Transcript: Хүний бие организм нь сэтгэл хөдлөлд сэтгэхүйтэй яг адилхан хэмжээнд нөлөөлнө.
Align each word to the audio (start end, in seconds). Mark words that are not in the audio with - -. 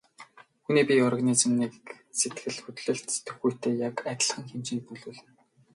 Хүний 0.65 0.85
бие 0.89 1.03
организм 1.11 1.51
нь 1.61 1.75
сэтгэл 2.19 2.57
хөдлөлд 2.63 3.07
сэтгэхүйтэй 3.11 3.73
яг 3.87 3.95
адилхан 4.11 4.43
хэмжээнд 4.47 4.85
нөлөөлнө. 4.89 5.31